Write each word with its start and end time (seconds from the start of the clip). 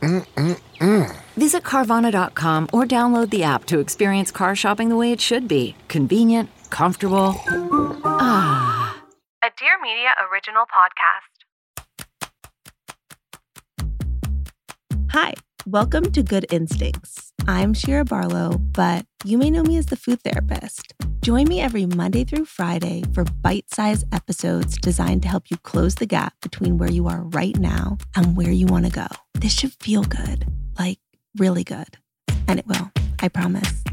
Mm-mm-mm. 0.00 1.16
Visit 1.36 1.62
Carvana.com 1.62 2.68
or 2.72 2.84
download 2.84 3.30
the 3.30 3.42
app 3.42 3.66
to 3.66 3.78
experience 3.78 4.30
car 4.30 4.56
shopping 4.56 4.88
the 4.88 4.96
way 4.96 5.12
it 5.12 5.20
should 5.20 5.46
be 5.46 5.74
convenient, 5.88 6.50
comfortable. 6.70 7.34
Ah. 8.04 8.96
A 9.42 9.50
Dear 9.58 9.80
Media 9.82 10.10
original 10.30 10.64
podcast. 10.66 11.30
Hi, 15.12 15.34
welcome 15.66 16.12
to 16.12 16.22
Good 16.22 16.46
Instincts. 16.50 17.32
I'm 17.48 17.74
Shira 17.74 18.04
Barlow, 18.04 18.58
but 18.58 19.06
you 19.24 19.38
may 19.38 19.50
know 19.50 19.62
me 19.62 19.76
as 19.76 19.86
the 19.86 19.96
food 19.96 20.22
therapist. 20.22 20.94
Join 21.22 21.48
me 21.48 21.60
every 21.60 21.84
Monday 21.84 22.24
through 22.24 22.46
Friday 22.46 23.02
for 23.12 23.24
bite 23.24 23.68
sized 23.68 24.06
episodes 24.10 24.78
designed 24.78 25.20
to 25.24 25.28
help 25.28 25.50
you 25.50 25.58
close 25.58 25.96
the 25.96 26.06
gap 26.06 26.32
between 26.40 26.78
where 26.78 26.90
you 26.90 27.08
are 27.08 27.24
right 27.24 27.54
now 27.58 27.98
and 28.16 28.38
where 28.38 28.50
you 28.50 28.64
want 28.64 28.86
to 28.86 28.90
go. 28.90 29.06
This 29.34 29.52
should 29.52 29.74
feel 29.74 30.02
good, 30.02 30.46
like 30.78 30.98
really 31.36 31.62
good. 31.62 31.98
And 32.48 32.58
it 32.58 32.66
will, 32.66 32.90
I 33.20 33.28
promise. 33.28 33.84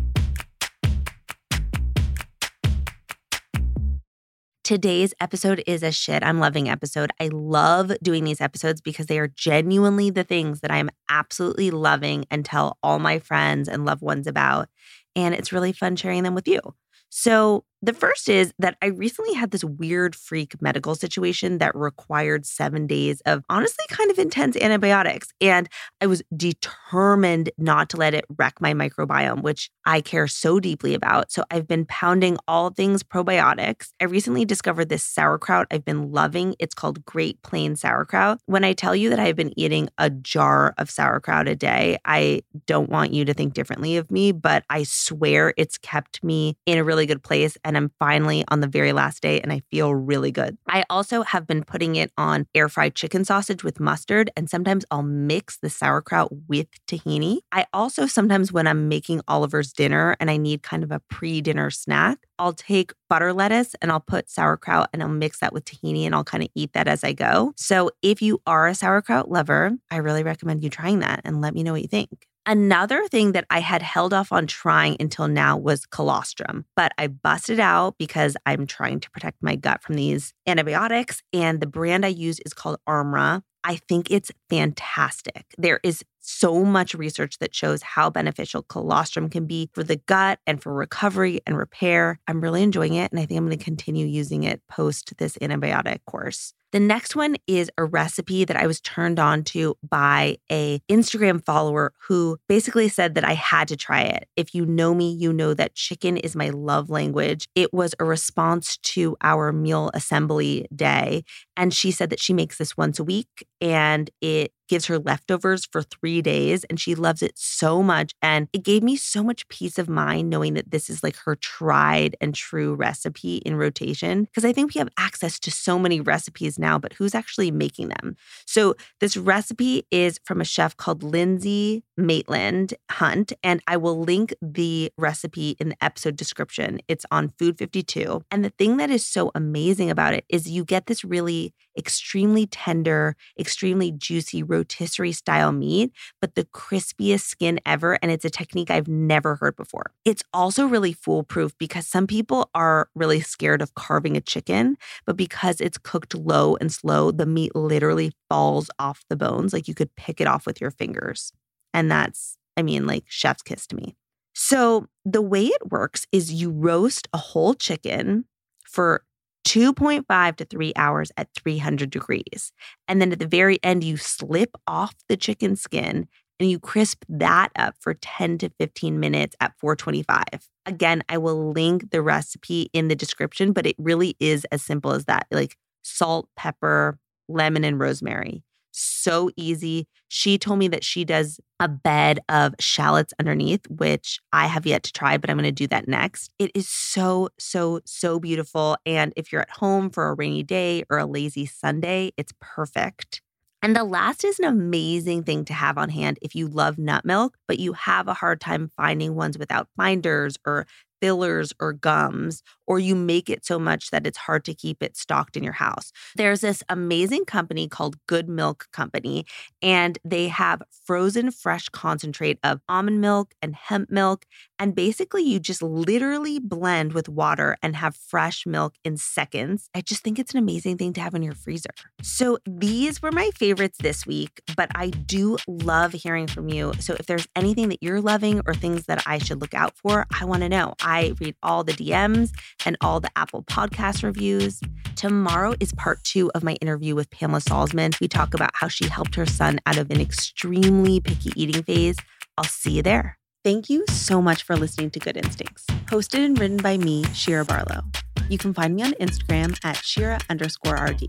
Today's 4.63 5.13
episode 5.19 5.61
is 5.67 5.83
a 5.83 5.91
shit 5.91 6.23
I'm 6.23 6.39
loving 6.39 6.69
episode. 6.69 7.11
I 7.19 7.27
love 7.33 7.91
doing 8.01 8.23
these 8.23 8.39
episodes 8.39 8.79
because 8.79 9.07
they 9.07 9.19
are 9.19 9.27
genuinely 9.27 10.11
the 10.11 10.23
things 10.23 10.61
that 10.61 10.71
I'm 10.71 10.89
absolutely 11.09 11.71
loving 11.71 12.23
and 12.31 12.45
tell 12.45 12.77
all 12.81 12.99
my 12.99 13.19
friends 13.19 13.67
and 13.67 13.83
loved 13.83 14.01
ones 14.01 14.27
about. 14.27 14.69
And 15.13 15.35
it's 15.35 15.51
really 15.51 15.73
fun 15.73 15.97
sharing 15.97 16.23
them 16.23 16.33
with 16.33 16.47
you. 16.47 16.61
So, 17.09 17.65
the 17.81 17.93
first 17.93 18.27
is 18.27 18.53
that 18.57 18.75
I 18.81 18.87
recently 18.87 19.33
had 19.33 19.51
this 19.51 19.63
weird 19.63 20.15
freak 20.15 20.59
medical 20.61 20.95
situation 20.95 21.59
that 21.59 21.75
required 21.75 22.45
seven 22.45 22.87
days 22.87 23.21
of 23.25 23.43
honestly 23.49 23.85
kind 23.89 24.09
of 24.09 24.17
intense 24.17 24.57
antibiotics. 24.57 25.31
And 25.39 25.69
I 26.01 26.07
was 26.07 26.23
determined 26.35 27.51
not 27.57 27.89
to 27.89 27.97
let 27.97 28.13
it 28.13 28.25
wreck 28.37 28.59
my 28.59 28.73
microbiome, 28.73 29.43
which 29.43 29.69
I 29.85 30.01
care 30.01 30.27
so 30.27 30.59
deeply 30.59 30.95
about. 30.95 31.31
So 31.31 31.43
I've 31.51 31.67
been 31.67 31.85
pounding 31.85 32.37
all 32.47 32.71
things 32.71 33.03
probiotics. 33.03 33.89
I 34.01 34.05
recently 34.05 34.43
discovered 34.43 34.89
this 34.89 35.03
sauerkraut 35.03 35.67
I've 35.69 35.85
been 35.85 36.11
loving. 36.11 36.55
It's 36.59 36.73
called 36.73 37.05
Great 37.05 37.41
Plain 37.43 37.75
Sauerkraut. 37.75 38.39
When 38.47 38.63
I 38.63 38.73
tell 38.73 38.95
you 38.95 39.09
that 39.11 39.19
I've 39.19 39.35
been 39.35 39.57
eating 39.57 39.89
a 39.97 40.09
jar 40.09 40.73
of 40.77 40.89
sauerkraut 40.89 41.47
a 41.47 41.55
day, 41.55 41.99
I 42.05 42.41
don't 42.65 42.89
want 42.89 43.13
you 43.13 43.23
to 43.25 43.33
think 43.33 43.53
differently 43.53 43.97
of 43.97 44.09
me, 44.09 44.31
but 44.31 44.63
I 44.69 44.83
swear 44.83 45.53
it's 45.57 45.77
kept 45.77 46.23
me 46.23 46.57
in 46.65 46.77
a 46.77 46.83
really 46.83 47.05
good 47.05 47.21
place 47.21 47.57
and 47.67 47.75
I'm 47.75 47.91
finally 47.99 48.45
on 48.47 48.61
the 48.61 48.67
very 48.67 48.93
last 48.93 49.21
day 49.21 49.41
and 49.41 49.51
I 49.51 49.61
feel 49.69 49.93
really 49.93 50.31
good. 50.31 50.57
I 50.69 50.85
also 50.89 51.23
have 51.23 51.45
been 51.45 51.65
putting 51.65 51.97
it 51.97 52.11
on 52.17 52.47
air 52.55 52.69
fried 52.69 52.95
chicken 52.95 53.25
sausage 53.25 53.61
with 53.63 53.79
mustard 53.79 54.31
and 54.37 54.49
sometimes 54.49 54.85
I'll 54.89 55.03
mix 55.03 55.57
the 55.57 55.69
sauerkraut 55.69 56.29
with 56.47 56.67
tahini. 56.87 57.39
I 57.51 57.65
also 57.73 58.07
sometimes 58.07 58.53
when 58.53 58.67
I'm 58.67 58.87
making 58.87 59.21
Oliver's 59.27 59.73
dinner 59.73 60.15
and 60.21 60.31
I 60.31 60.37
need 60.37 60.63
kind 60.63 60.83
of 60.83 60.91
a 60.91 61.01
pre-dinner 61.09 61.69
snack, 61.69 62.25
I'll 62.39 62.53
take 62.53 62.93
butter 63.09 63.33
lettuce 63.33 63.75
and 63.81 63.91
I'll 63.91 63.99
put 63.99 64.29
sauerkraut 64.29 64.89
and 64.93 65.03
I'll 65.03 65.09
mix 65.09 65.39
that 65.39 65.51
with 65.51 65.65
tahini 65.65 66.05
and 66.05 66.15
I'll 66.15 66.23
kind 66.23 66.43
of 66.43 66.49
eat 66.55 66.71
that 66.71 66.87
as 66.87 67.03
I 67.03 67.11
go. 67.11 67.51
So 67.57 67.91
if 68.01 68.21
you 68.21 68.41
are 68.47 68.67
a 68.67 68.75
sauerkraut 68.75 69.29
lover, 69.29 69.71
I 69.91 69.97
really 69.97 70.23
recommend 70.23 70.63
you 70.63 70.69
trying 70.69 70.99
that 70.99 71.21
and 71.25 71.41
let 71.41 71.53
me 71.53 71.63
know 71.63 71.73
what 71.73 71.81
you 71.81 71.87
think. 71.89 72.27
Another 72.49 73.05
thing 73.09 73.33
that 73.33 73.43
I 73.49 73.59
had 73.59 73.81
held 73.81 74.13
off 74.13 74.31
on 74.31 74.47
trying 74.47 74.95
until 75.01 75.27
now 75.27 75.57
was 75.57 75.85
colostrum, 75.85 76.63
but 76.77 76.93
I 76.97 77.07
busted 77.07 77.59
out 77.59 77.95
because 77.99 78.37
I'm 78.45 78.65
trying 78.65 79.01
to 79.01 79.11
protect 79.11 79.43
my 79.43 79.57
gut 79.57 79.83
from 79.83 79.95
these 79.95 80.33
antibiotics. 80.47 81.21
And 81.33 81.59
the 81.59 81.67
brand 81.67 82.05
I 82.05 82.09
use 82.09 82.39
is 82.45 82.53
called 82.53 82.77
Armra. 82.87 83.41
I 83.65 83.75
think 83.89 84.09
it's 84.09 84.31
fantastic. 84.49 85.43
There 85.57 85.81
is 85.83 86.05
so 86.27 86.63
much 86.63 86.93
research 86.93 87.39
that 87.39 87.55
shows 87.55 87.81
how 87.81 88.09
beneficial 88.09 88.63
colostrum 88.63 89.29
can 89.29 89.45
be 89.45 89.69
for 89.73 89.83
the 89.83 89.95
gut 89.95 90.39
and 90.45 90.61
for 90.61 90.73
recovery 90.73 91.39
and 91.47 91.57
repair. 91.57 92.19
I'm 92.27 92.41
really 92.41 92.63
enjoying 92.63 92.95
it, 92.95 93.11
and 93.11 93.19
I 93.19 93.25
think 93.25 93.37
I'm 93.37 93.45
going 93.45 93.57
to 93.57 93.63
continue 93.63 94.05
using 94.05 94.43
it 94.43 94.61
post 94.69 95.13
this 95.17 95.37
antibiotic 95.37 95.99
course. 96.05 96.53
The 96.73 96.79
next 96.81 97.15
one 97.15 97.37
is 97.47 97.71
a 97.77 97.85
recipe 97.85 98.43
that 98.43 98.57
I 98.57 98.67
was 98.67 98.81
turned 98.81 99.19
on 99.19 99.45
to 99.45 99.77
by 99.89 100.37
a 100.51 100.81
Instagram 100.91 101.43
follower 101.45 101.93
who 102.07 102.37
basically 102.49 102.89
said 102.89 103.15
that 103.15 103.23
I 103.23 103.33
had 103.33 103.69
to 103.69 103.77
try 103.77 104.01
it. 104.01 104.27
If 104.35 104.53
you 104.53 104.65
know 104.65 104.93
me, 104.93 105.13
you 105.13 105.31
know 105.31 105.53
that 105.53 105.75
chicken 105.75 106.17
is 106.17 106.35
my 106.35 106.49
love 106.49 106.89
language. 106.89 107.47
It 107.55 107.73
was 107.73 107.95
a 107.99 108.05
response 108.05 108.77
to 108.77 109.15
our 109.21 109.53
meal 109.53 109.91
assembly 109.93 110.67
day 110.75 111.23
and 111.55 111.73
she 111.73 111.89
said 111.89 112.09
that 112.09 112.19
she 112.19 112.33
makes 112.33 112.57
this 112.57 112.75
once 112.75 112.99
a 112.99 113.03
week 113.03 113.47
and 113.61 114.09
it 114.19 114.51
gives 114.67 114.85
her 114.85 114.99
leftovers 114.99 115.65
for 115.65 115.81
three 115.81 116.21
days 116.21 116.63
and 116.65 116.79
she 116.79 116.95
loves 116.95 117.21
it 117.21 117.37
so 117.37 117.81
much. 117.81 118.13
And 118.21 118.47
it 118.53 118.63
gave 118.63 118.83
me 118.83 118.95
so 118.95 119.23
much 119.23 119.47
peace 119.47 119.77
of 119.77 119.89
mind 119.89 120.29
knowing 120.29 120.53
that 120.55 120.71
this 120.71 120.89
is 120.89 121.03
like 121.03 121.15
her 121.17 121.35
tried 121.35 122.15
and 122.21 122.33
true 122.33 122.75
recipe 122.75 123.37
in 123.37 123.55
rotation. 123.55 124.23
Because 124.23 124.45
I 124.45 124.53
think 124.53 124.73
we 124.73 124.79
have 124.79 124.89
access 124.97 125.39
to 125.39 125.51
so 125.51 125.79
many 125.79 125.99
recipes 125.99 126.59
now, 126.59 126.77
but 126.77 126.93
who's 126.93 127.15
actually 127.15 127.51
making 127.51 127.89
them? 127.89 128.15
So 128.45 128.75
this 128.99 129.17
recipe 129.17 129.85
is 129.91 130.19
from 130.23 130.41
a 130.41 130.45
chef 130.45 130.75
called 130.77 131.03
Lindsay 131.03 131.83
Maitland 131.95 132.73
Hunt. 132.91 133.33
And 133.43 133.61
I 133.67 133.77
will 133.77 133.99
link 133.99 134.33
the 134.41 134.91
recipe 134.97 135.55
in 135.59 135.69
the 135.69 135.83
episode 135.83 136.15
description. 136.15 136.79
It's 136.87 137.05
on 137.11 137.29
Food 137.29 137.57
52. 137.57 138.23
And 138.31 138.43
the 138.43 138.51
thing 138.51 138.77
that 138.77 138.89
is 138.89 139.05
so 139.05 139.31
amazing 139.35 139.89
about 139.89 140.13
it 140.13 140.25
is 140.29 140.49
you 140.49 140.65
get 140.65 140.87
this 140.87 141.03
really 141.03 141.53
extremely 141.77 142.47
tender, 142.47 143.15
extremely 143.39 143.91
juicy 143.91 144.43
rotisserie 144.57 145.11
style 145.11 145.51
meat, 145.51 145.91
but 146.21 146.35
the 146.35 146.45
crispiest 146.45 147.21
skin 147.21 147.59
ever. 147.65 147.97
And 148.01 148.11
it's 148.11 148.25
a 148.25 148.29
technique 148.29 148.71
I've 148.71 148.87
never 148.87 149.35
heard 149.35 149.55
before. 149.55 149.91
It's 150.05 150.23
also 150.33 150.65
really 150.65 150.93
foolproof 150.93 151.57
because 151.57 151.87
some 151.87 152.07
people 152.07 152.49
are 152.53 152.89
really 152.95 153.21
scared 153.21 153.61
of 153.61 153.75
carving 153.75 154.17
a 154.17 154.21
chicken, 154.21 154.77
but 155.05 155.17
because 155.17 155.61
it's 155.61 155.77
cooked 155.77 156.15
low 156.15 156.55
and 156.59 156.71
slow, 156.71 157.11
the 157.11 157.25
meat 157.25 157.55
literally 157.55 158.11
falls 158.29 158.69
off 158.79 159.03
the 159.09 159.15
bones. 159.15 159.53
Like 159.53 159.67
you 159.67 159.73
could 159.73 159.95
pick 159.95 160.19
it 160.21 160.27
off 160.27 160.45
with 160.45 160.59
your 160.59 160.71
fingers. 160.71 161.31
And 161.73 161.91
that's, 161.91 162.37
I 162.55 162.63
mean, 162.63 162.85
like 162.85 163.05
chef's 163.07 163.43
kiss 163.43 163.67
to 163.67 163.75
me. 163.75 163.95
So 164.33 164.87
the 165.03 165.21
way 165.21 165.47
it 165.47 165.71
works 165.71 166.05
is 166.11 166.31
you 166.31 166.51
roast 166.51 167.07
a 167.11 167.17
whole 167.17 167.55
chicken 167.55 168.25
for 168.63 169.03
2.5 169.47 170.35
to 170.35 170.45
3 170.45 170.73
hours 170.75 171.09
at 171.15 171.29
300 171.33 171.89
degrees. 171.89 172.51
And 172.89 173.01
then 173.01 173.13
at 173.13 173.19
the 173.19 173.27
very 173.27 173.59
end, 173.63 173.81
you 173.81 173.95
slip 173.95 174.51
off 174.67 174.93
the 175.07 175.15
chicken 175.15 175.55
skin 175.55 176.09
and 176.37 176.51
you 176.51 176.59
crisp 176.59 177.05
that 177.07 177.49
up 177.55 177.75
for 177.79 177.93
10 177.93 178.39
to 178.39 178.49
15 178.59 178.99
minutes 178.99 179.37
at 179.39 179.53
425. 179.57 180.25
Again, 180.65 181.01
I 181.07 181.17
will 181.17 181.51
link 181.53 181.91
the 181.91 182.01
recipe 182.01 182.69
in 182.73 182.89
the 182.89 182.95
description, 182.95 183.53
but 183.53 183.65
it 183.65 183.75
really 183.79 184.17
is 184.19 184.45
as 184.51 184.61
simple 184.61 184.91
as 184.91 185.05
that 185.05 185.27
like 185.31 185.55
salt, 185.81 186.27
pepper, 186.35 186.99
lemon, 187.29 187.63
and 187.63 187.79
rosemary 187.79 188.43
so 188.77 189.29
easy. 189.35 189.87
She 190.09 190.37
told 190.37 190.59
me 190.59 190.67
that 190.69 190.83
she 190.83 191.03
does 191.03 191.39
a 191.59 191.67
bed 191.67 192.19
of 192.29 192.53
shallots 192.59 193.13
underneath, 193.19 193.67
which 193.69 194.19
I 194.31 194.47
have 194.47 194.65
yet 194.65 194.83
to 194.83 194.93
try, 194.93 195.17
but 195.17 195.29
I'm 195.29 195.37
going 195.37 195.45
to 195.45 195.51
do 195.51 195.67
that 195.67 195.87
next. 195.87 196.31
It 196.39 196.51
is 196.53 196.69
so, 196.69 197.29
so, 197.39 197.81
so 197.85 198.19
beautiful. 198.19 198.77
And 198.85 199.13
if 199.15 199.31
you're 199.31 199.41
at 199.41 199.49
home 199.49 199.89
for 199.89 200.09
a 200.09 200.13
rainy 200.13 200.43
day 200.43 200.83
or 200.89 200.99
a 200.99 201.05
lazy 201.05 201.45
Sunday, 201.45 202.11
it's 202.17 202.33
perfect. 202.39 203.21
And 203.63 203.75
the 203.75 203.83
last 203.83 204.23
is 204.23 204.39
an 204.39 204.45
amazing 204.45 205.23
thing 205.23 205.43
to 205.45 205.53
have 205.53 205.79
on 205.79 205.89
hand 205.89 206.19
if 206.21 206.35
you 206.35 206.47
love 206.47 206.77
nut 206.77 207.03
milk, 207.03 207.37
but 207.47 207.57
you 207.57 207.73
have 207.73 208.07
a 208.07 208.13
hard 208.13 208.39
time 208.39 208.69
finding 208.77 209.15
ones 209.15 209.37
without 209.37 209.67
binders 209.75 210.37
or 210.45 210.67
fillers 211.01 211.53
or 211.59 211.73
gums, 211.73 212.41
or 212.65 212.79
you 212.79 212.95
make 212.95 213.29
it 213.29 213.45
so 213.45 213.59
much 213.59 213.91
that 213.91 214.05
it's 214.05 214.17
hard 214.17 214.43
to 214.45 214.53
keep 214.53 214.81
it 214.83 214.97
stocked 214.97 215.37
in 215.37 215.43
your 215.43 215.53
house. 215.53 215.91
There's 216.15 216.41
this 216.41 216.63
amazing 216.69 217.25
company 217.25 217.67
called 217.67 217.95
GoodMylk 218.07 218.71
Company, 218.71 219.25
and 219.61 219.97
they 220.03 220.27
have 220.27 220.61
frozen 220.85 221.31
fresh 221.31 221.69
concentrate 221.69 222.39
of 222.43 222.61
almond 222.69 223.01
milk 223.01 223.33
and 223.41 223.55
hemp 223.55 223.89
milk. 223.89 224.25
And 224.59 224.73
basically, 224.75 225.23
you 225.23 225.39
just 225.39 225.61
literally 225.61 226.39
blend 226.39 226.93
with 226.93 227.07
water 227.07 227.57
and 227.61 227.75
have 227.75 227.95
fresh 227.95 228.45
milk 228.45 228.73
in 228.83 228.97
seconds. 228.97 229.69
I 229.75 229.81
just 229.81 230.03
think 230.03 230.17
it's 230.17 230.33
an 230.33 230.39
amazing 230.39 230.77
thing 230.77 230.93
to 230.93 231.01
have 231.01 231.13
in 231.13 231.23
your 231.23 231.35
freezer. 231.35 231.69
So, 232.01 232.39
these 232.45 233.01
were 233.01 233.11
my 233.11 233.29
favorites 233.35 233.77
this 233.79 234.05
week, 234.05 234.41
but 234.55 234.69
I 234.75 234.89
do 234.89 235.37
love 235.47 235.93
hearing 235.93 236.27
from 236.27 236.49
you. 236.49 236.73
So, 236.79 236.95
if 236.99 237.05
there's 237.05 237.27
anything 237.35 237.69
that 237.69 237.83
you're 237.83 238.01
loving 238.01 238.41
or 238.47 238.53
things 238.53 238.85
that 238.85 239.03
I 239.05 239.19
should 239.19 239.41
look 239.41 239.53
out 239.53 239.75
for, 239.75 240.05
I 240.19 240.25
want 240.25 240.41
to 240.41 240.49
know. 240.49 240.73
I 240.81 241.13
read 241.19 241.35
all 241.43 241.63
the 241.63 241.73
DMs 241.73 242.31
and 242.65 242.77
all 242.81 242.99
the 242.99 243.11
Apple 243.15 243.43
podcast 243.43 244.03
reviews. 244.03 244.61
Tomorrow 244.95 245.53
is 245.59 245.71
part 245.73 246.03
two 246.03 246.31
of 246.33 246.43
my 246.43 246.53
interview 246.53 246.95
with 246.95 247.09
Pamela 247.11 247.39
Salzman. 247.39 247.99
We 247.99 248.07
talk 248.07 248.33
about 248.33 248.51
how 248.53 248.67
she 248.67 248.87
helped 248.87 249.15
her 249.15 249.25
son 249.25 249.59
out 249.65 249.77
of 249.77 249.91
an 249.91 250.01
extremely 250.01 250.99
picky 250.99 251.31
eating 251.35 251.63
phase. 251.63 251.97
I'll 252.37 252.45
see 252.45 252.71
you 252.71 252.81
there. 252.83 253.16
Thank 253.43 253.69
you 253.69 253.85
so 253.87 254.21
much 254.21 254.43
for 254.43 254.55
listening 254.57 254.89
to 254.91 254.99
Good 254.99 255.15
Instincts, 255.15 255.65
hosted 255.85 256.25
and 256.25 256.37
written 256.37 256.57
by 256.57 256.77
me, 256.77 257.05
Shira 257.13 257.45
Barlow. 257.45 257.81
You 258.29 258.37
can 258.37 258.53
find 258.53 258.75
me 258.75 258.83
on 258.83 258.91
Instagram 258.93 259.57
at 259.63 259.77
Shira 259.77 260.19
underscore 260.29 260.75
RD. 260.75 261.07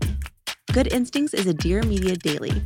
Good 0.71 0.93
Instincts 0.93 1.33
is 1.33 1.47
a 1.47 1.53
Dear 1.53 1.83
Media 1.83 2.15
Daily 2.15 2.61